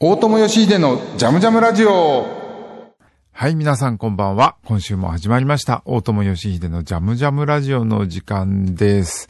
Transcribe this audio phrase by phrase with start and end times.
[0.00, 2.24] 大友義秀のジャムジャムラジオ。
[3.32, 4.54] はい、皆さんこんばんは。
[4.64, 5.82] 今週も始まりました。
[5.86, 9.28] 大友義秀のジャムジャムラジオの時間です。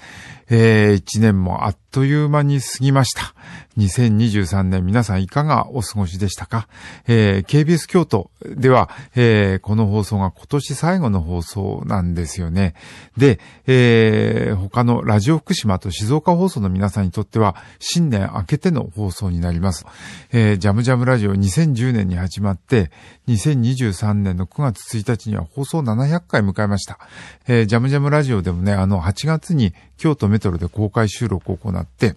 [0.50, 3.34] えー、一年もあっという間に過ぎました。
[3.78, 6.68] 2023年皆さんいかがお過ごしでしたか？
[7.06, 12.74] えー、KBS 京都では、えー、この放送が今年最後の放送なんですよね。
[13.16, 19.86] で、えー、他のラジオ福島と静岡放送の皆さんにとっては、新年明けての放送になります。
[20.32, 22.90] えー、ジャムジャムラジオ2010年に始まって、
[23.28, 26.98] 2023年の9月1日には放送700回迎えました。
[27.46, 32.16] えー、ジャムジャムラジオでもね、あの、8月に京都メトロで公開収録を行って、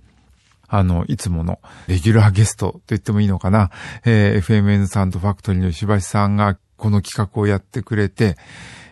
[0.67, 3.72] あの、いつものレギュラーゲストと言ってもいいのかな、
[4.05, 8.38] えー FMN サウンドファクトリーの石橋さんがこの企画をやってくれて、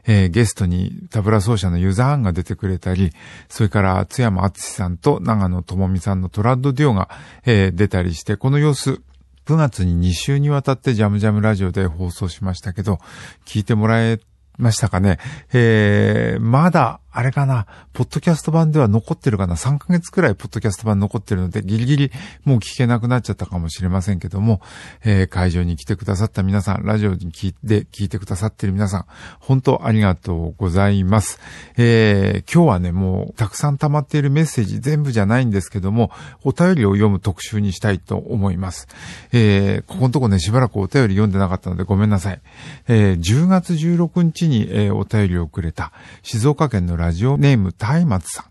[0.05, 3.11] えーゲストにタブラ奏者のユザーンが出てくれたり、
[3.47, 7.09] それから津山敦さんと長野智美さんのトラッドデュオが、
[7.45, 9.02] えー出たりして、この様子、
[9.45, 12.99] 9月に2週にわたってジャムジャムラジオで放送しましたけど、
[13.45, 14.19] 聞いてもらえ
[14.59, 15.17] ましたかね。
[15.53, 22.11] えー、まだ、あれかな、ポッドキャスト版では残ってるかな ?3 ヶ月くらいポッドキャスト版残ってるので、ギリギリ
[22.45, 24.61] もう聞けなくなっちゃったかもしれませんけども、
[25.03, 29.05] えー会場に来てくださった皆さん、ラジオに聞いて、聞いてくださってる皆さん、
[29.39, 31.39] 本当ありがとうございます。
[31.77, 36.11] えー今日はね、もう、たくさん溜まっているメッセージ全部じゃないんですけども、
[36.43, 38.87] お便りを読む特集にしたいと思います。
[39.31, 42.41] えーここのとこね、しばらくお便り読んでなかったのでごめんなさい。
[42.87, 48.45] え10月16日に、えお便りをくれた、静岡県のラジオネーム、たいまつさん。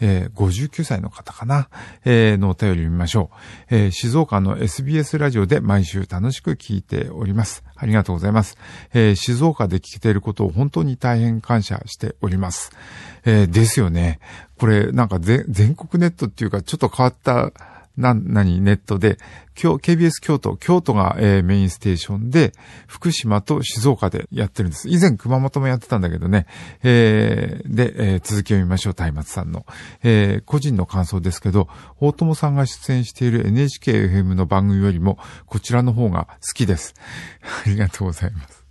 [0.00, 1.68] えー59歳の方かな、
[2.04, 3.30] えーのお便りを見ましょ
[3.70, 7.62] う、えー静岡の SBS ラジオで毎週楽しく聞いております。
[7.76, 8.58] ありがとうございます。
[8.92, 12.72] えー静岡で聞けていることを本当に大変感謝しております。
[13.24, 14.18] えーですよね。
[14.58, 17.52] これ、なんか全国ネットっていうか、ちょっと変わった、
[17.96, 19.18] な、なに、ネットで、
[19.60, 22.52] 今日、KBS 京都、京都が、えーメインステーションで、
[22.86, 24.88] 福島と静岡でやってるんです。
[24.88, 26.46] 以前熊本もやってたんだけどね。
[26.82, 29.66] えーで、えー続きを見ましょう、松明さんの。
[30.02, 31.68] えー個人の感想ですけど、
[32.00, 36.94] 大友さんが出演している NHKFM の番組よりも、こちらの方が好きです。
[37.66, 38.64] ありがとうございます。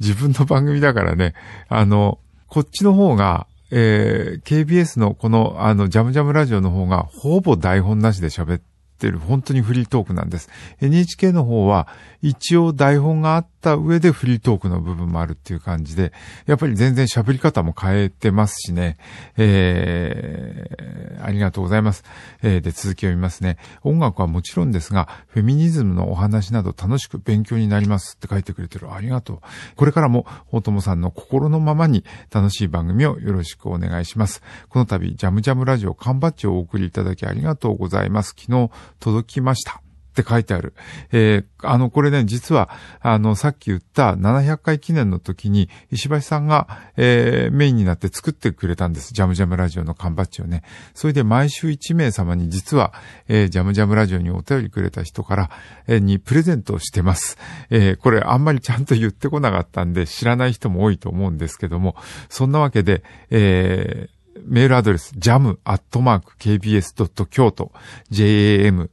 [0.00, 1.34] 自分の番組だからね、
[1.68, 8.60] あの、こっちの方が、えー KBS のこの、あの、ジャムジャムラジオの方が、ほぼ台本なしで喋っ
[8.98, 10.48] てる、本当にフリートークなんです。
[10.80, 11.88] NHK の方は、
[12.22, 16.12] 一応台本があってた上でフリートークの部分もあるっていう感じで、
[16.46, 18.96] やっぱり全然喋り方も変えてますしね、
[19.36, 22.04] えー、ありがとうございます。
[22.42, 23.58] えー、で、続きを見ますね。
[23.82, 28.92] 音楽はもちろんですが、フェミニズムのお話など楽しく勉強になりますって書いてくれてる。
[28.94, 29.40] ありがとう。
[29.74, 34.42] これからも、大友さんの心のままに楽しい番組をよろしくお願いします。
[34.68, 38.34] この度、ジャムジャムラジオ缶バッジをお送りいただきありがとうございます。
[38.38, 39.85] 昨日届きました。
[40.20, 40.74] って書いてある。
[41.12, 42.68] えーあの、これね、実は、
[43.00, 49.12] あの、さっき言った700回記念の時に、石橋さんが、えーメインになって作ってくれたんです。
[49.12, 50.62] ジャムジャムラジオの缶バッジをね。
[50.94, 52.92] それで毎週1名様に実は、
[53.28, 55.50] えージャムジャムラジオにお便りくれた人から、
[55.86, 57.36] えーにプレゼントをしてます。
[57.70, 61.96] えーこれあんまりちゃんと言ってこなかったんで、知らない人も多いと思うんですけども、
[62.28, 67.70] そんなわけで、えーメールアドレス、jam.kbs.kyoto、
[68.10, 68.88] jam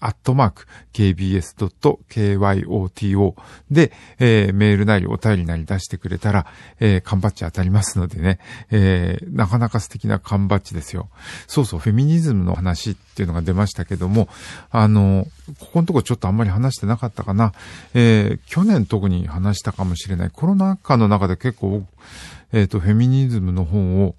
[0.00, 3.34] アットマーク kbs.kyoto
[3.70, 6.46] で、えーメールなりお便りなり出してくれたら、
[6.80, 8.38] えー缶バッジ当たりますのでね、
[8.70, 11.08] えーなかなか素敵な缶バッジですよ。
[11.46, 14.28] そうそう、フェミニズムの話っていうのが出ましたけども、
[14.70, 15.26] あの、
[15.60, 17.52] ここのとこちょっとあんまり話してなかったかな。
[17.94, 20.30] えー去年特に話したかもしれない。
[20.30, 21.84] コロナ禍の中で結構、
[22.52, 24.14] えっ、と、フェミニズムの本を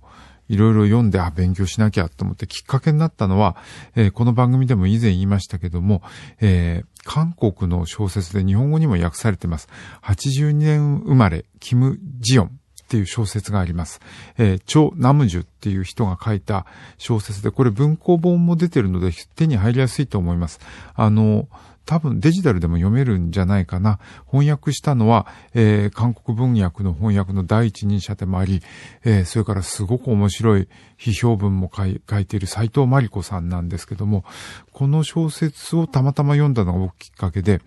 [0.49, 3.57] いろいろ読んで、あ、勉強しなきゃと思ってきっかけになったのは、
[3.95, 6.01] えーこの番組でも以前言いましたけども、
[6.39, 9.69] えー韓国の小説で日本語にも訳されてます。
[10.03, 12.49] 82年生まれ、キム・ジヨンっ
[12.89, 14.01] ていう小説があります。
[14.37, 16.65] えー、チョ・ナムジュっていう人が書いた
[16.97, 20.59] 小説で、これ文庫本も出てるので手に入りやすいと思います。
[20.95, 21.47] あの、
[21.87, 23.99] 多分デジタルでも読めるんじゃないかな。
[24.29, 25.25] 翻訳したのは、
[25.55, 28.61] えー韓国文訳の翻訳の第一人者でもあり、
[29.03, 30.67] えーそれからすごく面白い
[30.99, 34.25] 批評文も書い書いている斎藤真理子さんなんですけども、
[34.73, 37.61] この小説をたまたま読んだのがきっかけで、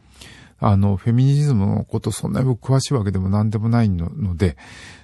[0.61, 4.57] あの、フェミニズムのことそんなに僕詳しいわけでも何でもないのので、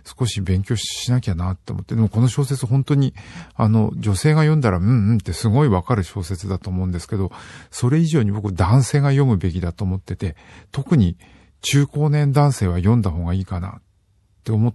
[0.04, 3.14] 少し勉強しなきゃなって思って、でもこの小説本当に、
[3.54, 7.32] あの、女性が読んだら、うんうんってすごいわかる小説だと思うんですけど、
[7.70, 10.36] それ以上に僕男性が読むべきだと思ってて、
[10.72, 11.16] 特に
[11.62, 13.80] 中高年男性は読んだ方がいいかなっ
[14.44, 14.74] て思っ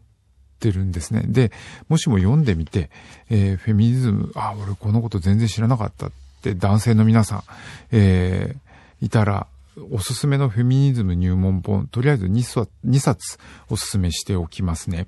[0.60, 1.24] てるんですね。
[1.28, 1.52] で、
[1.90, 2.90] もしも読んでみて、
[3.30, 6.12] えーフェミニズム、あ、俺このこと全然知らなかったっ
[6.42, 7.44] て男性の皆さん、
[7.92, 8.72] えー
[9.06, 9.48] いたら、
[9.92, 13.38] おすすめのフェミニズム入門本、とりあえず 2, 冊2冊
[13.70, 15.08] おすすめしておきますね。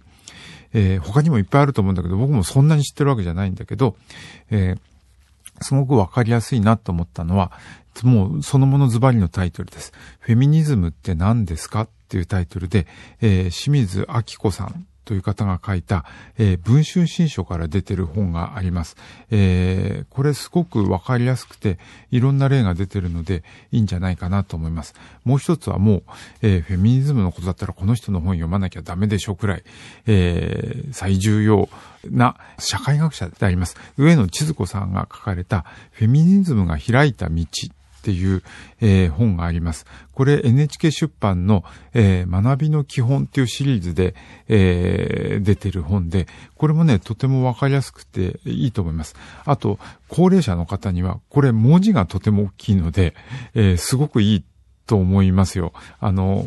[0.73, 3.95] えー、他にもいっぱいあると思うんだけど、僕もそんなに知ってるわけじゃないんだけど、
[4.49, 7.51] えー、すごくわかりやすいなと思ったのは、
[8.03, 9.93] もうそのものズバリのタイトルです。
[10.19, 11.81] フェミニズムって何ですか？
[11.81, 12.87] っていうタイトルで、
[13.21, 16.05] えー、清水明子さんという方が書いた、
[16.37, 18.95] えー、文春新書から出てる本があります。
[19.31, 21.77] えー、これすごくわかりやすくて、
[22.11, 24.95] いろんな例が出てるので、いいんじゃないかなと思います。
[25.23, 26.03] もう一つはもう、
[26.41, 29.63] えー、フェミニズムのことだったらこの人の本読まなきゃダメでしょうくらい、
[30.07, 31.69] え、最重要
[32.09, 33.75] な社会学者であります。
[33.97, 37.45] 上野千鶴子さんが書かれた、フェミニズムが開いた道
[38.03, 38.43] っていう、
[38.81, 39.85] えー、本があります。
[40.11, 41.63] これ NHK 出版の、
[41.93, 44.13] えー、学びの基本っていうシリーズで、
[44.49, 46.27] えー、出てる本で、
[46.57, 49.15] これもね、とてもわかりやすくていいと思います。
[49.45, 49.79] あと、
[50.09, 53.15] 高齢者の方には、これ文字がとても大きいので、
[53.53, 54.43] え、すごくいい
[54.85, 55.71] と思いますよ。
[56.01, 56.45] あの、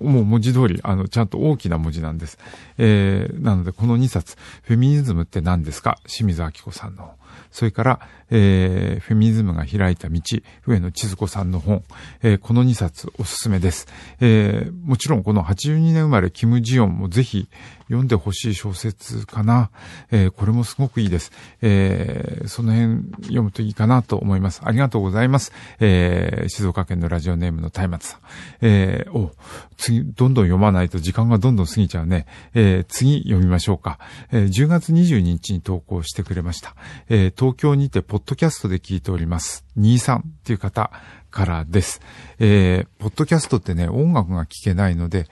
[0.00, 2.36] もう文字通り、あの、ちゃんと大きな文字なんです。
[2.78, 5.98] えー、なので、この2冊、フェミニズムって何ですか？
[6.06, 7.14] 清水明子さんの。
[7.56, 10.20] それから、えー、フェミニズムが開いた道、
[10.66, 11.84] 上野千鶴子さんの本、
[12.22, 13.88] えー、この2冊おすすめです。
[14.20, 17.48] えー、もちろんこの82年生まれ、キム・ジヨンもぜひ
[17.86, 19.70] 読んでほしい小説かな。
[20.10, 21.32] えー、これもすごくいいです。
[21.62, 24.60] えー、その辺読むといいかなと思います。
[24.64, 25.52] ありがとうございます。
[25.80, 28.20] えー、静岡県のラジオネームの松明さん。
[28.60, 29.32] えー、お、
[29.76, 32.26] 次、どんどん読まないと時間がどんどん過ぎちゃうね。
[32.54, 33.98] えー、次読みましょうか。
[34.32, 36.74] えー、10月22日に投稿してくれました。
[37.08, 39.64] えー、東京にてポッドキャストで聞いております。
[39.78, 40.90] 23っていう方
[41.30, 42.00] からです。
[42.38, 45.26] えー、ポッドキャストってね、音楽が聴けないので、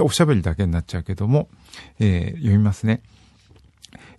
[0.00, 1.48] おしゃべりだけになっちゃうけども、
[1.98, 3.02] えー、読みますね。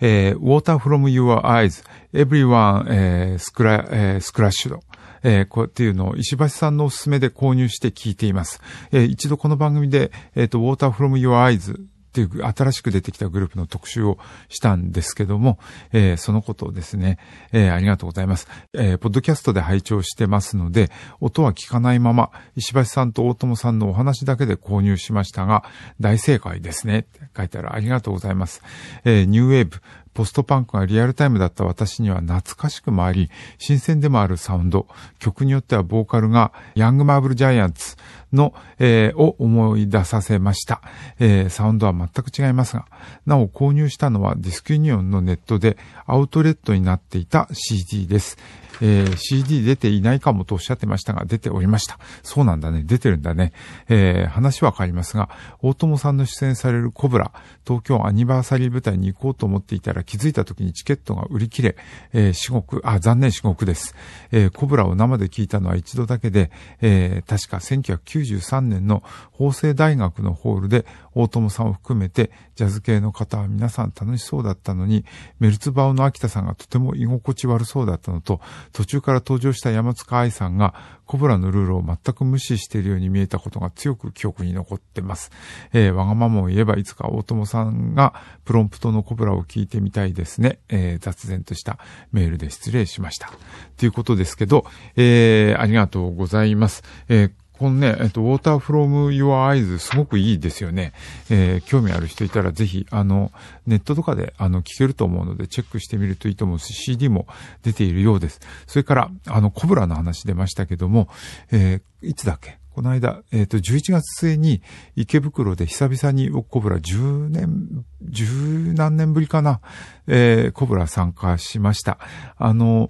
[0.01, 1.83] えー、water from your eyes,
[2.13, 4.83] everyone, えー、スクラ、えー、スクラッシュド。
[5.25, 8.61] えー、こうっていうのを石橋さんのおすすめで購入して聞いています。
[8.91, 11.79] えー、一度この番組で、えっ、ー、と、Water from Your Eyes
[12.13, 15.57] っていう新しく出てきたグループの特集をしたんですけども、
[15.91, 17.17] えー、そのことをですね、
[17.51, 18.47] えー、ありがとうございます。
[18.73, 25.63] えー、ポッドキャストで拝聴してますので、音は聞かないまま、石橋さんと大友さんのお話だけで購入しましたが、
[25.99, 27.73] 大正解ですねって書いてある。
[27.73, 28.61] ありがとうございます。
[29.05, 29.81] え、ニューウェーブ、
[30.13, 34.87] ポストパンクがリアルタイムだった私には懐かしくもあり、新鮮でもあるサウンド、
[35.17, 37.95] 曲によってはボーカルが Young Marble Giants
[38.33, 40.81] の、えー、を思い出させました、
[41.19, 42.85] えー、サウンドは全く違いますが、
[43.25, 48.37] なお購入したのはディスクユニオンのネットでアウトレットになっていた CD です。
[48.81, 51.99] えー、CD 出ていないかもとおっしゃってましたが、出ておりました。
[52.23, 52.83] そうなんだね。
[52.85, 53.53] 出てるんだね。
[53.89, 55.29] えー、話は変わりますが、
[55.61, 57.31] 大友さんの出演されるコブラ、
[57.65, 61.75] 東京アニバーサリー舞台に行こうと思っていたら気づいた時にチケットが売り切れ、
[62.13, 63.95] えー、至極、あ、残念至極です。
[64.31, 70.85] えー、コブラを生で聞いたのは一度だけで、えー、確か1993年の法政大学のホールで
[71.15, 75.05] 大友さんを含めてジャズ系の方は皆さん楽しそうだったのに、
[75.39, 80.73] メルツバオの秋田さんがとても居心地悪そうだったのと、途中から登場した山塚愛さんが
[81.05, 85.31] コブラのルールを全く無視しているように見えたことが強く記憶に残ってます。
[85.73, 88.13] えー、わがままを言えばいつか大友さんが
[88.45, 90.59] プロンプトのコブラを聞いてみたいですね。
[90.69, 91.77] えー、雑然とした
[92.11, 93.31] メールで失礼しました。
[93.77, 96.83] ということですけど、えー、ありがとうございます。
[97.09, 100.93] えーこのね、えっと、Water from Your Eyes すごくいいですよね。
[101.29, 103.31] えー、興味ある人いたらぜひ、あの、
[103.67, 107.27] ネットとかで、あの、聞けると思うので、チェックしてみるといいと思うし、CD も
[107.61, 108.41] 出ているようです。
[108.65, 111.09] それから、あの、コブラの話出ましたけども、
[111.51, 112.57] えー、いつだっけ？
[112.73, 114.63] この間、えっ、ー、と、11月末に
[114.95, 119.61] 池袋で久々にコブラ10年、10何年ぶりかな、
[120.07, 121.99] えー、コブラ参加しました。
[122.35, 122.89] あの、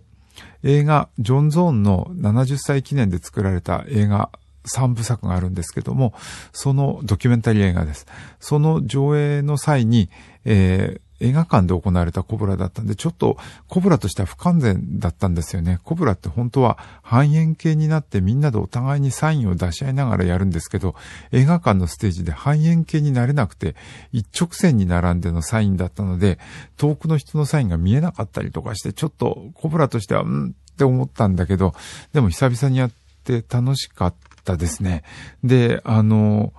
[0.64, 4.30] 映画、ジョン・ゾーンの70歳記念で作られた映画
[4.66, 6.14] 三部作があるんですけども、
[6.52, 8.06] そのドキュメンタリー映画です。
[8.40, 10.10] その上映の際に、
[10.46, 15.80] えー、映画館で行われたコブラだったんで、ちょっとコブラとしては不完全だったんですよね。
[15.84, 20.96] コブラって本当は半円形になってみんなでお互いにサインを出し合いながらやるんですけど、
[21.32, 23.76] 映画館のステージで半円形になれなくて、
[24.12, 26.40] 一直線に並んでのサインだったので、
[26.78, 31.74] 遠くの人のサインが見えなかったりとかして、ちょっとコブラとしては、うんって思ったんだけど、
[32.14, 32.92] でも久々にやっ
[33.24, 35.04] て楽しかったったですね。
[35.44, 36.54] で、あの、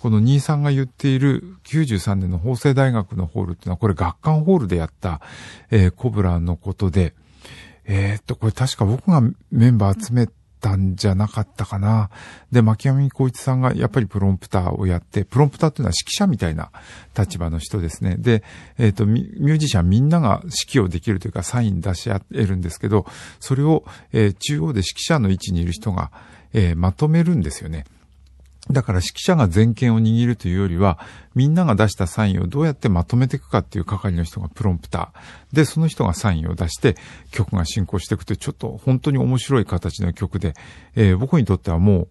[0.00, 5.20] この兄さんが言っている93年の法政大学のホールっていうのは、これ学館ホールでやった、
[5.70, 7.14] えー、コブラのことで、
[7.84, 9.20] えー、っと、これ確か僕が
[9.50, 10.28] メンバー集め
[10.60, 12.10] たんじゃなかったかな。
[12.52, 16.70] で、牧山光一さんがやっぱりプロンプターをやって、プロンプターっていうのは指揮者みたいな
[17.18, 18.16] 立場の人ですね。
[18.18, 18.42] で、
[18.78, 23.06] えっ、とミ、ュージシャンみんなが指揮をできるというかサイン出し合えるんですけど、
[23.38, 26.10] それを、えー、中央で指揮者の位置にいる人が、
[26.52, 27.84] えー、まとめるんですよね。
[28.70, 30.98] だから指揮者が全権を握るというよりは、
[31.34, 35.56] みんなが出したサインをどうやってまとめていくかっていう係の人がプロンプター。
[35.56, 36.96] で、その人がサインを出して
[37.30, 40.54] 曲が進行していくというちょっと本当に面白い形の曲で、
[40.94, 42.06] えー、僕にとってはもう、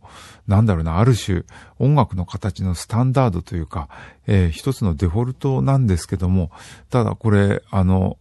[0.48, 1.43] なんだろうな、ある種
[1.77, 3.88] 音楽の形のスタンダードというか、
[4.27, 6.51] えー、一つのデフォルトなんですけども、
[6.89, 8.17] ただこれ、あの、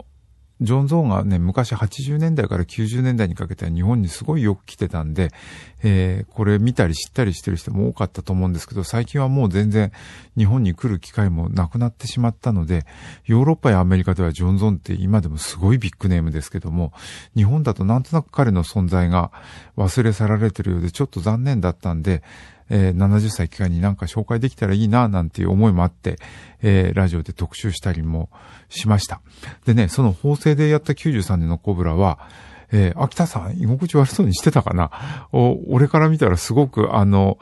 [0.60, 5.30] ジョン・ゾーンがね、昔80年代から90年代にかけては日本にすごいよく来てたんで、
[5.84, 9.92] えー、これ見たり知ったりしてる人も多かったと思うんですけど、最近はもう全然
[10.36, 12.86] 日本に来る機会もなくなってしまったので、
[13.24, 16.92] ヨーロッパやアメリカではジョン・ゾーンって今でもすごいビッグネームですけども、
[17.36, 19.30] 日本だとなんとなく彼の存在が
[19.76, 22.22] 忘れ去られてるようでちょっと残念だったんで、
[22.70, 26.18] えー、70歳期間になんか紹介できたらいいな、なんていう思いもあって、
[26.62, 28.30] えー、ラジオで特集したりも
[28.68, 29.20] しました。
[29.66, 32.18] でね、その法制でやった93年のコブラは、
[32.70, 34.90] えー、秋田さん、居心地悪そうにしてたかな？
[35.32, 37.38] お俺から見たらすごく、あの、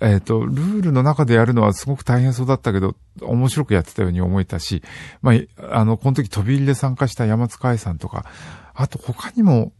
[0.00, 4.82] えっ、ー、と、ルールの中でやるのはすごく大変そうだったけど、面白くやってたように思えたし、
[5.22, 5.36] まあ、
[5.70, 8.26] あの、この時飛び入りで参加した山塚愛さんとか、
[8.74, 9.72] あと他にも、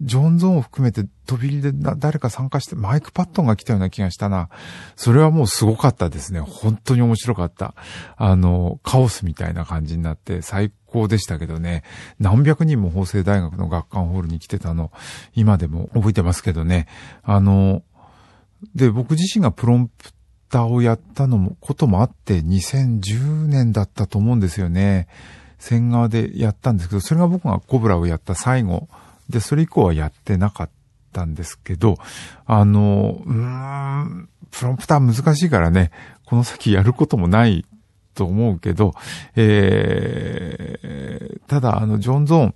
[0.00, 4.48] ジョンゾーンを含めて飛び入りで誰か参加して、マイク・パットンが来たような気がしたな。
[4.96, 6.40] それはもうすごかったですね。
[6.40, 7.74] 本当に面白かった。
[8.16, 11.84] あの、カオスみたいな感じになって最高でしたけどね。
[12.18, 14.90] 何百人も法政大学の学館ホールに来てたの、
[15.34, 16.86] 今でも覚えてますけどね。
[17.22, 17.82] あの、
[18.74, 20.12] で、僕自身がプロンプ
[20.48, 25.08] ターをやったのも、こともあって、2010年だったと思うんですよね。
[25.58, 28.88] 線側でやったんですけど、それが僕がコブラをやった最後
[29.30, 30.70] で、それ以降はやってなかっ
[31.12, 31.96] たんですけど、
[32.46, 35.90] あの、うーん、プロンプター難しいからね、
[36.24, 37.64] この先やることもない
[38.14, 38.94] と思うけど、
[39.36, 42.54] えー、ただ、あの、ジョン・ゾーン、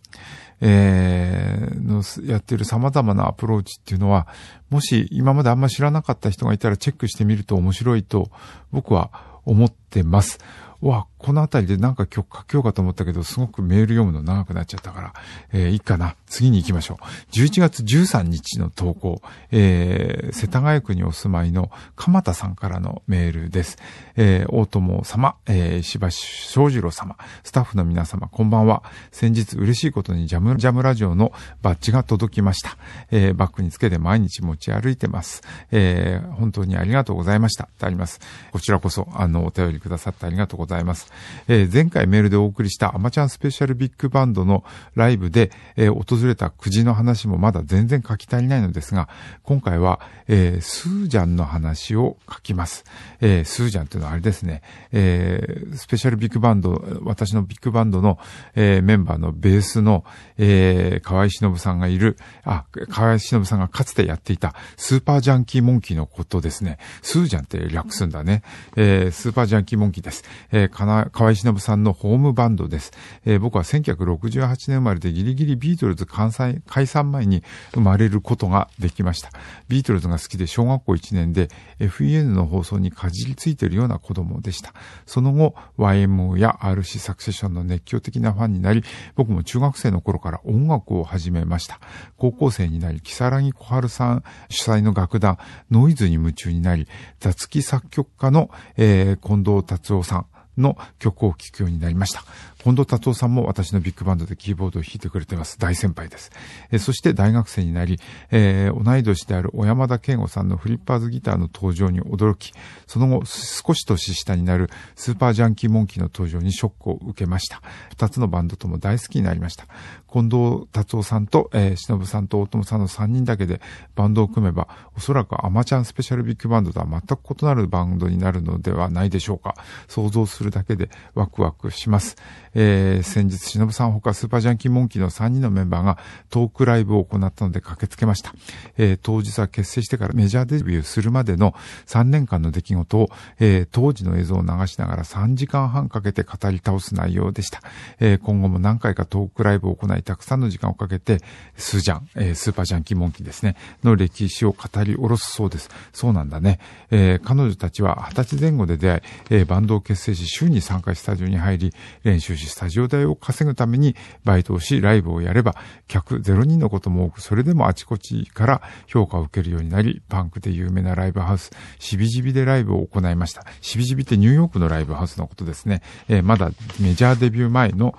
[0.60, 4.26] えー、のやってる様々なアプローチっていうのは、
[4.70, 8.30] もし今まであんま知らなかった人がいたらチェックしてみると面白いと
[8.72, 9.10] 僕は
[9.44, 10.38] 思ってます。
[10.80, 15.14] わ、この辺りでなんか曲書けようかと思ったけど、すごくメール読むの長くなっちゃったから、
[15.54, 16.16] えー、いいかな。
[16.26, 17.04] 次に行きましょう。
[17.32, 23.78] 11月13日の投稿、えー、世田谷区にお住まいの鎌田さんからのメールです。
[24.16, 28.82] えー、大友様、えー、石橋正次郎様、スタッフの皆様、こんばんは。
[29.10, 32.76] 先日嬉しいことにジャム、ジャムラジオのバッジが届きました。
[33.10, 35.40] えー、バッグにつけて毎日持ち歩いてます。
[35.70, 37.64] えー、本当にありがとうございました。
[37.64, 38.20] ってあります。
[38.52, 41.13] こちらこそ、あの、お便りくださってありがとうございます。
[41.48, 49.08] えー、前回メールでお送りしたアマチュアンスペシャルビッグバンドのライブで、えー、訪れたくじの話もまだ全然書き足りないのですが、
[49.42, 52.84] 今回は、えー、スージャンの話を書きます。
[53.20, 58.18] えー、スージャンというのはあれですね、えー、スペシャルビッグバンド、私のビッグバンドの、
[58.54, 60.04] えー、メンバーのベースの、
[60.38, 66.78] えー、河合忍さんがいる、あ、河合忍さんがかつてやっていたスーパージャンキーモンキーのことですね。
[67.02, 68.42] スージャンって略すんだね。
[68.76, 70.24] えー、スーパージャンキーモンキーです。
[70.52, 70.68] えー、
[71.12, 72.92] 河合忍さんのホームバンドです。
[73.24, 77.42] えー、僕は1968年生まれでギリギリビートルズ解散解散前に
[77.72, 79.30] 生まれることができました。
[79.68, 84.72] ビートルズが好きで小学校1年で FEN の放送にかじりついているような子供でした。
[85.06, 88.84] その後、YMO や RC サクセションの熱狂的なファンになり、
[89.14, 91.80] 僕も中学生の頃から音楽を始めました。
[92.16, 95.38] 高校生になり、木更木小春さん主催の楽団、
[95.70, 96.88] ノイズに夢中になり、
[97.20, 102.24] 雑記作曲家の、えー、近藤達夫さん、の曲を聴くようになりました。
[102.64, 105.58] 近藤達夫さんも私のビッグバンドでキーボードを弾いてくれてます。
[105.58, 106.32] 大先輩です。
[106.72, 112.54] えそして大学生になり、えー、同い年である小山田健吾さんのフリッパーズギターの登場に驚き、
[112.86, 117.60] その後少し年下になるスーパージャンキーモンキーの登場にショックを受けました。
[117.90, 119.66] 二つのバンドとも大好きになりました。
[120.10, 123.60] 近藤達夫さんと、えー、忍さんと大友さんの三人だけで
[123.94, 129.54] バンドを組めば、おそらくアマチャンスペシャルビッグバンドとは全く異なるバンドになるのではないでしょうか。
[129.86, 132.16] 想像するだけでワクワクします。
[132.54, 135.98] えー、先日、忍さんほかスーパージャンキーモンキーの3人のメンバーが
[136.30, 138.32] トークライブを行ったので駆けつけました。
[138.76, 141.54] えー、当日は結成してからメジャーデビューするまでの
[141.86, 143.08] 3年間の出来事を、
[143.40, 147.60] えー、当時の映像を流しながら3時間半かけて語り倒す内容でした。
[147.98, 151.20] えー、今後も何回かトークライブを行い、たくさんの時間をかけて、
[151.56, 155.70] スージャン、えー、スーパージャンキーモンキーですね、の歴史を語り下ろすそうです。
[155.92, 156.60] そうなんだね。
[156.90, 165.54] えー、彼女たちは20歳前後で出会い、えー、バンドを結成し、週に3回スタジオに入り、練習し、スタジオ代を稼ぐためにバイトをし、ライブをやれば、
[165.88, 173.44] 客0人のことも多く、それでもあちこちから評価を受けるようになり、パンクで有名なライブハウス、しびじびでライブを行いました。
[173.60, 175.82] しびじびってニューヨークのライブハウスのことですね。
[176.08, 177.94] えー、まだメジャーデビュー前の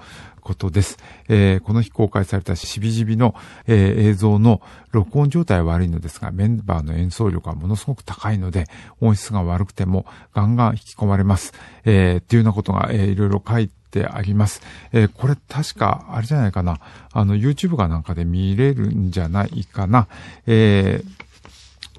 [0.45, 0.97] ことです。
[1.27, 3.33] えー、この日公開されたしびじびの、
[3.65, 4.61] えー、映像の
[4.91, 8.65] 録音状態は悪いのですが、メンバーの演奏力はものすごく高いので、
[9.01, 11.53] 音質が悪くてもガンガン引き込まれます。
[11.83, 14.61] えー、っていうようなことが、えー、いろいろ書いてあります。
[14.93, 16.79] えー、これ確か、あれじゃないかな。
[17.11, 20.07] あの、YouTube かなんかで見れるんじゃないかな。
[20.45, 21.24] えー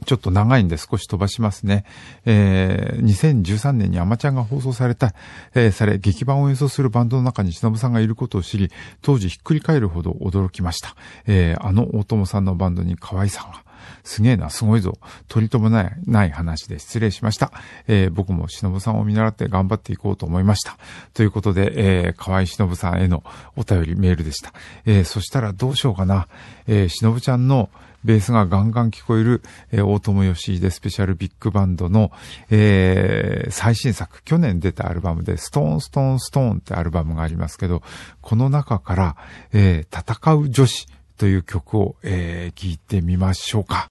[0.06, 1.84] ちょっと長いんで少し飛ばしますね。
[2.24, 5.12] えー、2013年にアマちゃんが放送された、
[5.54, 8.70] えー、され、劇版を演奏するバンドの中に忍さんがいることを知り、
[9.02, 10.94] 当時ひっくり返るほど驚きました。
[11.26, 13.65] えー、あの大友さんのバンドに河合さんが、
[14.04, 14.98] すげえな、すごいぞ。
[15.28, 17.52] 取り留めない、ない話で失礼しました。
[17.86, 20.78] えー、僕も忍さんを見習って頑張っていこうと思いました。
[21.14, 21.72] ということで、
[22.06, 23.22] えー、河合忍さんへの
[23.56, 24.52] お便りメールでした。
[24.84, 26.28] えー、そしたらどうしようかな。
[26.66, 27.70] えー、忍ちゃんの、
[28.06, 32.12] ベースがガンガン聞こえる、えー、大友義秀スペシャルビッグバンドの、
[32.50, 37.82] えー、最新作、去年出たアルバムで、ストーンストーンストーンってアルバムがありますけど、
[38.20, 39.16] この中から、
[39.52, 43.88] えー、戦う女子という曲を、えー、聞いてみましょうか。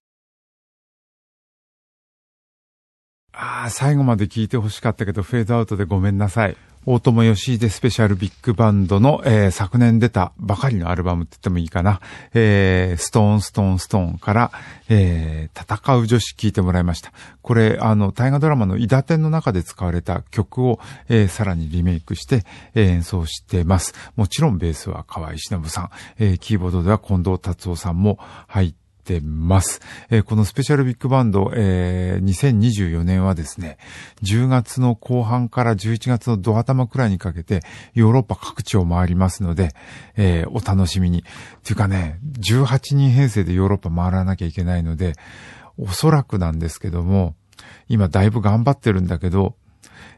[3.33, 6.55] ああ、最後まで聞いて欲しかったけど、フェードアウトでごめんなさい。
[6.87, 11.99] 大友義秀スペシャルビッグバンドの、えー、昨年出たばかりのアルバムって言ってもいいかな。
[12.35, 14.51] えー、ストーンストーンストーンから、
[14.87, 17.11] えー、戦う女子聞いてもらいました。
[17.41, 23.95] これ、あの、大河ドラマのイダテンの中で使われた曲を、えー、さらにリメイクして、えー、演奏してます。
[24.15, 25.89] もちろんベースは河合忍さん、
[26.19, 29.79] えー、キーボードでは近藤達夫さんも入っててます。
[30.09, 33.77] えー、このスペシャルビッグバンド、えー、2024年はですね、
[34.23, 37.61] 10月の後半から11月のド頭くらいにかけて、
[37.93, 39.69] ヨーロッパ各地を回りますので、
[40.17, 41.19] えー、お楽しみに。
[41.19, 41.23] っ
[41.63, 45.13] ていうかね、18人編成でヨーロッパ回らなきゃいけないので、
[45.77, 47.35] おそらくなんですけども、
[47.87, 49.55] 今だいぶ頑張ってるんだけど、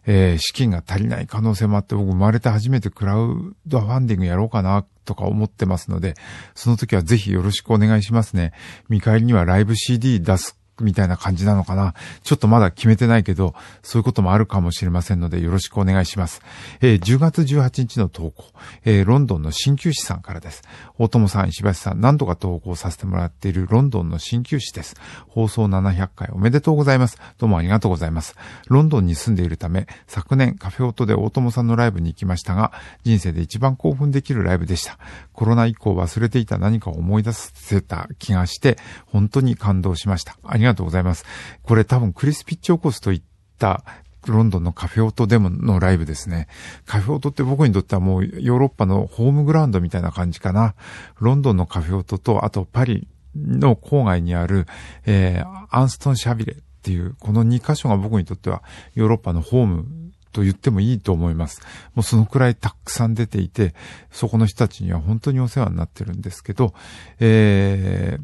[0.06, 6.14] えー、資金が足りない可能性もあって、僕生まれて初めてクラウドファンディングやろうかな、とか思ってますので、
[6.54, 8.52] その時はぜひよろしくお願いしますね。
[8.90, 11.94] 見返りにはライブ CD 出すみたいな感じなのかな。
[12.24, 16.42] ちょっとまだ決めてないけど、そういうこともあるかもしれませんので、よろしくお願いします。
[16.82, 18.46] えー、10月18日の投稿、
[18.86, 20.64] えー、ロンドンの鍼灸師さんからです。
[20.98, 24.96] 大友さん、石橋さん、何度か投稿させてもらっているロンドンの鍼灸師です。
[25.28, 27.18] 放送700回おめでとうございます。
[27.38, 28.36] どうもありがとうございます。
[28.68, 32.72] ロンドンに住んでいるため、昨年カフェオートで大友さんのライブに行きましたが、
[33.04, 34.98] 人生で一番興奮できるライブでした。
[35.34, 40.38] コロナ以降忘れていた何かを思い出せた気がして、本当に感動しました。
[40.44, 41.26] ありががとうございます。
[41.64, 43.22] これ多分クリス・ピッチオコスといっ
[43.58, 43.84] た
[44.26, 46.48] ロンドンのカフェオトデモのライブですね。
[46.86, 50.76] カフェオトって僕にとってはもうヨーロッパのホームグラウンドみたいな感じかな。
[51.20, 54.66] ロンドンのカフェオトと、あとパリの郊外にある、
[55.06, 58.64] えー、アンストン・シャビレっていう、この2箇所が僕にとっては
[58.96, 59.86] ヨーロッパのホーム
[60.32, 61.62] と言ってもいいと思います。
[61.96, 63.74] もうそのくらいたくさん出ていて、
[64.12, 66.74] そこの人たちには本当にお世話になってるんですけど、
[67.20, 68.24] えー、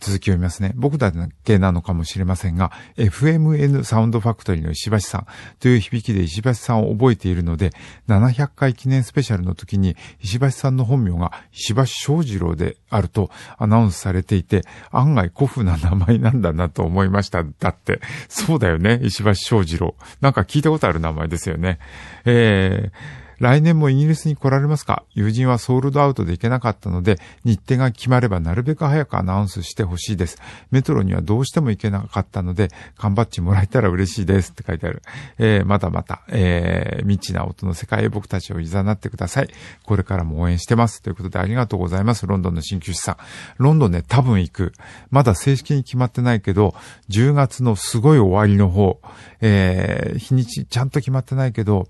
[0.00, 0.72] 続きを読みますね。
[0.74, 1.12] 僕だ
[1.44, 5.26] けなのかもしれませんが、FMN サウンドファクトリーの石橋さん
[5.60, 7.70] という響きで石橋さんを覚えているので、
[8.08, 17.44] 700回記念スペシャルの時に石橋さんの本名が石橋正次郎であるとアナウンスされていて、案外古風な名前なんだなと思いました。
[17.44, 19.94] だって、そうだよね、石橋正次郎。
[20.20, 21.78] なんか聞いたことある名前ですよね。
[22.24, 25.02] えー来年もイギリスに来られますか？
[25.14, 30.38] 友人はソールドアウトで行けなかったので、日程が決まればなるべく早くアナウンスしてほしいです。
[30.70, 35.02] メトロにはどうしても行けなかったので、缶バッジもらえたら嬉しいですって書いてある。
[35.38, 39.48] えー、まだまた、えー、未知な音の世界へ僕たちを誘ってください。
[39.84, 41.00] これからも応援してます。
[41.00, 42.26] ということでありがとうございます。
[42.26, 43.16] ロンドンの鍼灸師さん。
[43.56, 44.72] ロンドンね、多分行く。
[45.10, 46.74] まだ正式に決まってないけど、
[47.08, 49.00] 10月のすごい終わりの方、
[49.40, 51.88] えー、日にちちゃんと決まってないけど、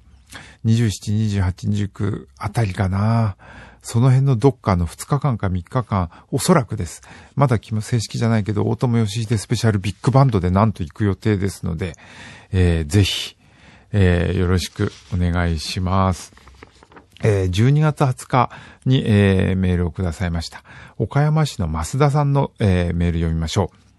[0.64, 3.36] 27、28、29あたりかな。
[3.82, 7.02] その辺のどっかの2日間か3日間、おそらくです。
[7.34, 11.94] まだ正式じゃないけど、大友義秀スペシャルビッグバンドでなんと行く予定ですので、
[12.52, 13.36] えー、ぜひ、
[13.92, 16.32] えー、よろしくお願いします。
[17.22, 18.50] えー、12月20日
[18.86, 20.62] に、えー、メールをくださいました。
[20.98, 23.89] 岡山市の増田さんの、えー、メール読みましょう。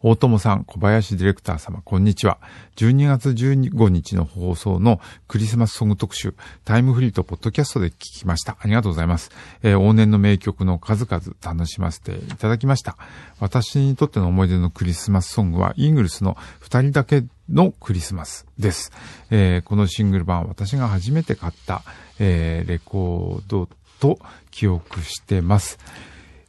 [0.00, 2.38] 大友さん、小林ディレクター様、こんにちは。
[2.76, 8.56] 12月15日の放送のクリスマスソング特集、タイムフリーとポッドキャストで聞きました。
[8.60, 9.32] ありがとうございます。
[9.64, 12.96] えー、往年の名曲の数々楽しませていただきました。
[13.40, 18.92] 私にとっての思い出のクリスマスソングは、イーグルスの二人だけのクリスマスです。
[19.30, 21.82] えー、このシングル版私が初めて買った、
[22.20, 24.20] えー、レコードと
[24.52, 25.80] 記憶してます。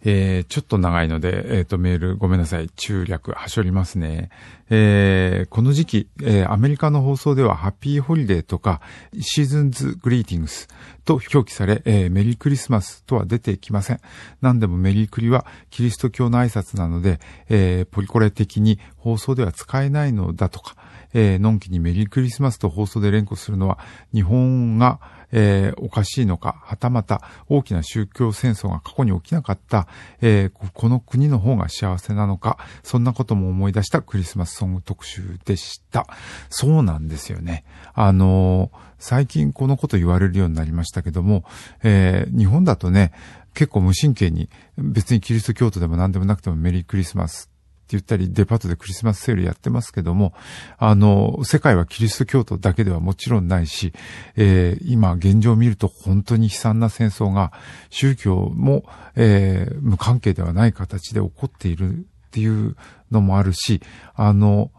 [0.03, 2.69] えー、ちょっと長いので、えっ、ー、と、メールごめんなさい。
[2.69, 4.29] 中略、はしょりますね。
[4.69, 8.81] えー、この時期、えー、アメリカの放送では、ハッピーホリデーとか、
[9.19, 10.67] シーズンズグリーティングス
[11.03, 13.99] と表記され、えー、メリークリスマスとは出てきません。
[14.41, 20.75] 何でもメリークリはキリスト教の挨拶なので、えー、ポリコレ的に放送では使えないのだとか、
[21.13, 23.79] えー、のんきにメリークリスマスと放送で連呼するのは、
[24.13, 24.99] 日本が、
[25.31, 29.87] えー、おかしいのか、はたまた大きな宗教戦争が過去に起きなかった、
[30.21, 36.07] えー、この国の方が幸せなのか、そんなことも思い出したクリスマスソング特集でした。
[36.49, 37.63] そうなんですよね。
[37.93, 41.45] あのー、最近このこと言われるようになりましたけども、
[41.83, 43.13] えー、日本だとね、
[43.53, 47.49] 結構無神経に、別にキリスト教徒でも何でもなくてもメリークリスマス
[47.89, 50.33] って言ったり、デパートでクリスマスセールやってますけども、
[50.77, 53.93] あの、世界はキリスト教徒だけではもちろんないし、
[54.35, 57.51] えー、今現状を見ると本当に悲惨な戦争が
[57.89, 62.75] 宗教も、えー、無関係ではない形で起こっているっていう
[63.09, 63.81] のもあるし、
[64.13, 64.69] あの、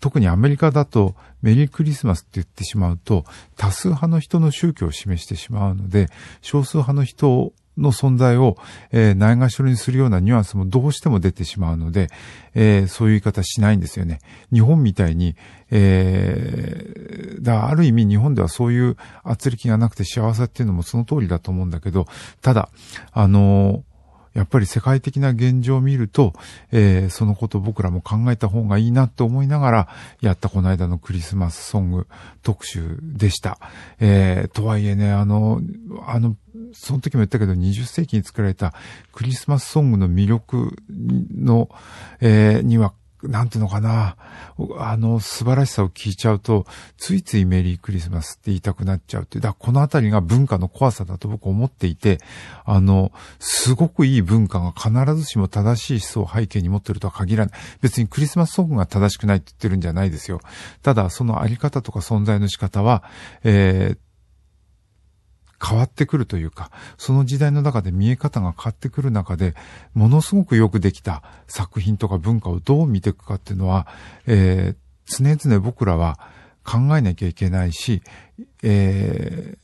[0.00, 3.24] 特にアメリカだとメリークリスマスって言ってしまうと
[3.56, 6.08] 多数派の人の宗教を示してしまうので
[6.40, 8.56] 少数派の人の存在を、
[8.90, 12.08] えー、ないがしろにするようなニュアンスもどうしても出てしまうので、
[12.54, 14.20] えー、そういう言い方しないんですよね。
[14.52, 15.36] 日本みたいに、
[15.70, 22.06] えー、だある意味日本ではそういう圧力がなくて幸せっていうのもその通りだと思うんだけど、
[22.40, 22.68] ただ、
[23.12, 23.84] あの
[24.34, 26.32] やっぱり世界的な現状を見ると、
[26.70, 29.88] えー、そのことを僕らも考えた方がいいなと思いながら、
[30.20, 32.06] やったこの間のクリスマスソング
[32.42, 33.58] 特集でした。
[34.00, 35.60] えー、とはいえね、あの、
[36.06, 36.36] あの、
[36.72, 38.74] その時も言ったけど、20世紀に作られた
[39.12, 41.68] クリスマスソングの魅力の、
[42.20, 44.16] えー、にはなんていうのかな、
[44.78, 52.18] あの、素晴らしさを聞いちゃうと、ついついメリークリスマスって言いたくなっちゃうってだこのあたりが文化の怖さだと僕思っていて、
[52.64, 57.54] あの、すごくいい文化が必ずしも正しい思想を背景に持ってるとは限らない。
[57.80, 60.40] 別にクリスマスソングが正しくないって言ってるんじゃないですよ。
[60.82, 63.04] ただ、そのあり方とか存在の仕方は、
[63.44, 63.98] えー、
[65.62, 69.54] 変わってくるというか、その時代の中で見え方が変わってくる中で、
[69.94, 73.86] ものすごくよくできた作品とか文化をどう見ていくかっていうのは、
[74.26, 76.18] えー、常々僕らは
[76.64, 78.02] 考えなきゃいけないし、
[78.62, 79.62] えー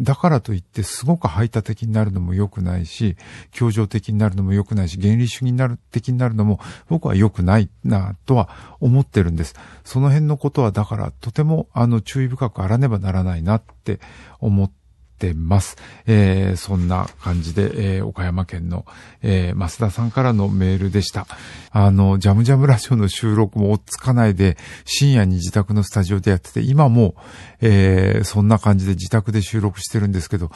[0.00, 3.16] だからといってすごく排他的になるのも良くないし、
[3.50, 6.58] 協情的になるのも良くないし、原理主義になる的になるのも
[6.88, 8.48] 僕は良くないなとは
[8.80, 9.54] 思ってるんです。
[9.84, 14.00] その辺のことはだからとてもあの注意深くあらねばならないなって
[14.38, 14.79] 思って
[15.20, 15.76] ってます。
[16.06, 18.86] えー、そんな感じで、えー、岡山県の、
[19.22, 21.26] えー、増田さんからのメールでした。
[21.70, 24.56] あの、ジャムジャムラジオの収録も追っつかないで、
[24.86, 27.14] 深夜に自宅のスタジオでやってて、今も、
[27.60, 30.50] えー、そんな感じで自宅で収録してるんですけど、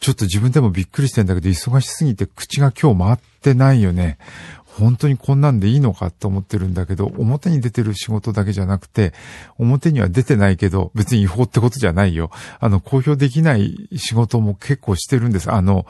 [0.00, 4.16] ちょっと自分でもびっくりしてんだけど、忙しすぎて口が今日回ってないよね。
[4.78, 9.12] 本当にこんなんでいいのかと思ってるんだけど、表に出てる仕事だけじゃなくて、
[9.58, 12.30] 表には出てないけど、別に違法ってことじゃないよ。
[12.60, 15.50] あの、公表できない仕事も結構してるんです。
[15.52, 15.86] あの、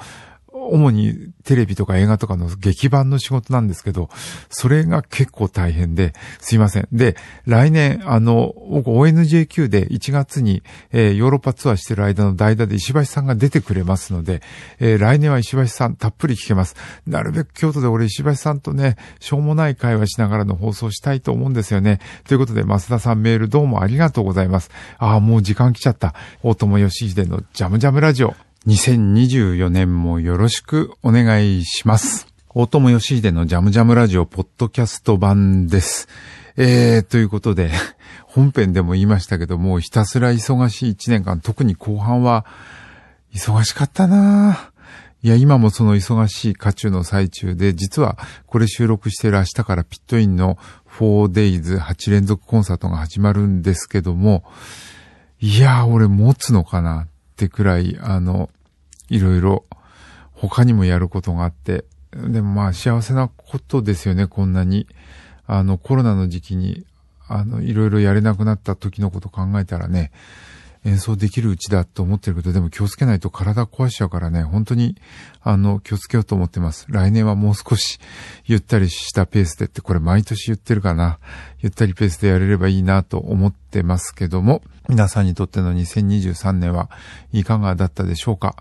[0.69, 4.09] 主にテレビとか映画とかの劇版の仕事なんですけど、
[4.51, 6.89] それが結構大変で、すいません。
[6.93, 14.43] で、来年、あの、僕 ONJQ で1月に、えー、ヨーロッパツアーしてる間の代打で石橋さんが出てくれますので、
[14.79, 16.77] えー、来年は石橋さんたっぷり聞けます。
[17.07, 22.01] なるべく京都で俺石橋さんとね、しょうもない会話しながらの放送したいと思うんですよね。
[22.27, 24.71] ということで、増田さんメールどうもありがとうございます。
[24.99, 26.15] ああ、もう時間来ちゃった。
[26.43, 28.48] 大友義秀のジャムジャムラジオ。
[28.69, 32.27] 2024年もよろしくお願いします。
[32.51, 36.07] 大友義秀のジャムジャムラジオポッドキャスト版です。
[36.59, 37.71] えー、ということで、
[38.29, 42.45] 本編でも言いましたけども、ひたすら忙しい1年間、特に後半は、
[43.33, 44.71] 忙しかったな
[45.23, 50.59] いや、今もその忙しい渦中の最中で、実はこれ収録してる明日からピットインの
[50.99, 54.45] 4days8 連続コンサートが始まるんですけども、
[55.41, 58.51] いや俺持つのかなってくらい、あの、
[59.09, 59.65] いろいろ
[60.33, 64.87] 他にもやることがあって、でもまあ幸せなことですよね、こんなに。
[65.47, 66.85] あの、コロナの時期に、
[67.27, 70.13] あの、いろいろやれなくなった時のこと考えたらね、
[70.85, 74.97] 演奏できるうちだと思ってるけど、でも気をつけないと体壊しちゃうからね、本当に、
[75.43, 76.87] あの、気をつけようと思ってます。
[76.89, 77.99] 来年はもう少し
[78.45, 81.19] ゆったりしたペースでって、これ毎年言ってるかな。
[81.61, 86.89] ゆったりペースでやれればいいなと思ってますけども、皆さんにとっての2023年は
[87.33, 88.57] いかがだったでしょうか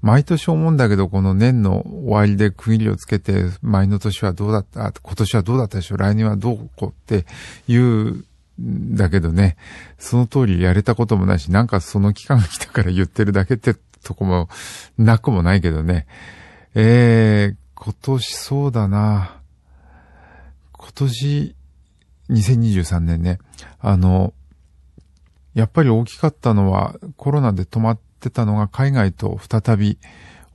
[0.00, 7.26] 毎年思うんだけど、この年の終わりで区切りをつけて、前の年はどうだった、今年はどうだったでしょう来年はどうこうって
[7.66, 8.24] いう
[8.62, 9.56] だけどね、
[9.98, 14.48] その通りやれたこともないし、なんかその期間が来たから言ってるだけってとこも
[14.96, 16.06] なくもないけどね。
[16.74, 19.40] えー、今年そうだな。
[20.72, 21.56] 今年、
[22.30, 23.38] 2023年ね、
[23.80, 24.32] あの、
[25.54, 29.98] やっぱり大きかったのはコロナで止まってたのが海外と再び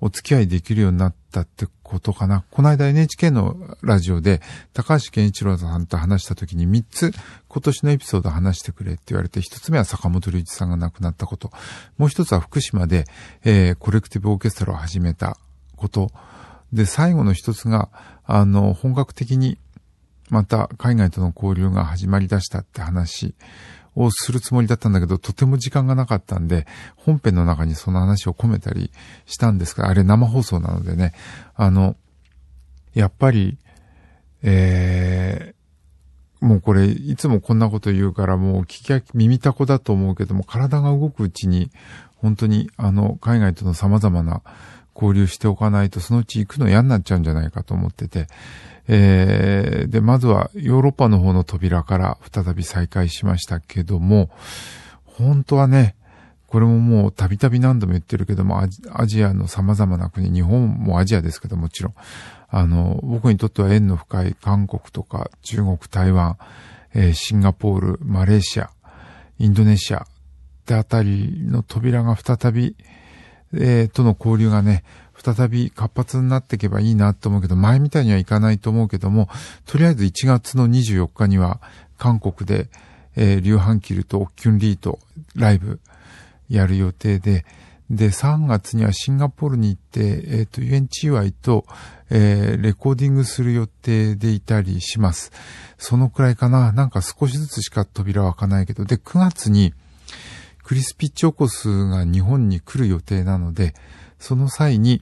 [0.02, 2.44] お付き合いできるようになったってことかな。
[2.52, 4.42] この間 NHK のラジオで
[4.74, 7.12] 高橋健一郎さんと話した時に3つ
[7.48, 11.52] 今年のエピソード話してくれって言われて、1つ目は坂本龍一さんが亡くなったこと。
[11.98, 13.06] もう1つは福島で、
[13.44, 15.38] えー、コレクティブオーケストラを始めた
[15.76, 16.12] こと。
[16.74, 17.90] で、最後の1つが、
[18.26, 19.58] あの、本格的に
[20.30, 23.36] また海外との交流が始まり出したって話。
[23.98, 28.92] をするつもりだったんだけど、とても時間がなかったんで、本編の中にその話を込めたり
[29.26, 31.14] したんですが、あれ生放送なのでね、
[31.56, 31.96] あの、
[32.94, 33.58] やっぱり、
[34.44, 41.72] えー、もうこれ、いつもこんなこと言うから、もう聞き耳たこだと思うけども、体が動くうちに、
[42.18, 44.42] 本当に、あの、海外との様々な
[45.00, 48.28] 交流しておかないと、そのうち行くの嫌になっちゃうんじゃないかと思ってて、
[48.88, 54.30] えー、で、まずはヨーロッパの方の扉から再び再開しましたけども、
[55.06, 55.96] 本当はね、
[56.48, 58.62] これももうたびたび何度も言ってるけども、
[58.94, 61.94] アジアの様々な国、日本もアジアですけどもちろん、
[62.50, 66.38] あの、僕にとっては縁の深い韓国とか中国、台湾、
[66.94, 68.70] えー、シンガポール、マレーシア、
[69.38, 70.06] インドネシアっ
[70.66, 72.78] てあたりの扉が再び、
[73.54, 74.84] えー、との交流がね、
[75.18, 79.30] 再び活発になっていけばいいなと思うけど、前みたいにはいかないと思うけども、
[79.66, 81.60] とりあえず1月の24日には、
[81.98, 82.70] 韓国で、
[83.16, 85.00] えー、リュウハンキルとオッキュンリーと
[85.36, 85.80] ライブ
[86.50, 87.46] やる予定で、
[87.90, 91.66] で、3月にはシンガポールに行って、えっ、ー、と、ユエンチーワイと、
[92.10, 95.32] えー、レコーディングする予定でいたりします。
[95.78, 96.74] そのくらいかな。
[96.74, 99.74] なんか少しずつしか扉は開かないけど、で、9月に、
[100.68, 103.74] クリスピッチオコスが日本に来る予定なので、
[104.20, 105.02] その際に、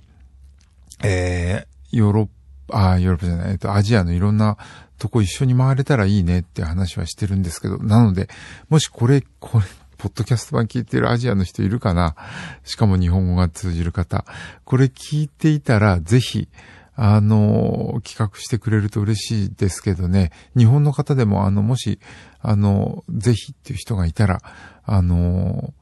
[1.04, 2.28] えー、ヨーロッ
[2.67, 4.58] パ、あ、ヨーロッパじゃない、えっと、アジアのいろんな
[4.99, 8.30] とこ一緒に回れたらいいねって話はしてるんですけど、なので、
[8.69, 9.65] もしこれ、これ、
[9.97, 12.15] ポッドキャスト版聞いてるアジアの人いるかな？
[12.63, 14.23] しかも日本語が通じる方。
[14.65, 16.47] これ聞いていたら、ぜひ、
[16.95, 20.31] あの、企画してくれると嬉しいですけどね。
[20.58, 21.99] 日本の方でも、あの、もし、
[22.41, 24.41] あの、ぜひっていう人がいたら、
[24.84, 25.73] あの、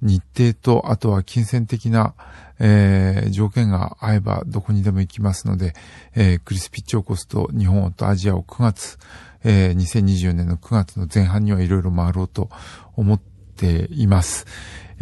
[0.00, 2.14] 日程と、あとは金銭的な、
[2.58, 5.74] えー、条件が合えばどこにでも行きますので、
[6.14, 8.98] えー、クリスピッチオコスと日本とアジアを9月、
[9.44, 12.50] えー、2024年の9月の前半にはいろいろ回ろうと
[12.96, 13.20] 思っ
[13.56, 14.46] ています。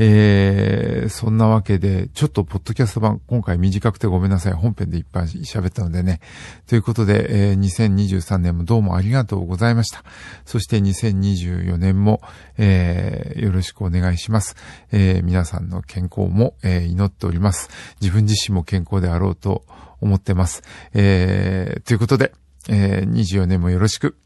[0.02, 4.54] えー、そんなわけで、ちょっとポッドキャスト版、今回短くてごめんなさい。
[4.54, 6.20] 本編でいっぱい喋ったのでね。
[6.66, 10.02] ということで、えー、2023年もどうもありがとうございました。
[10.46, 12.22] そして2024年も、
[12.56, 14.56] えー、よろしくお願いします。
[14.90, 17.68] えー、皆さんの健康も、えー、祈っております。
[18.00, 19.66] 自分自身も健康であろうと
[20.00, 20.62] 思ってます。
[20.94, 22.32] えー、ということで、
[22.70, 24.16] えー、24年もよろしく。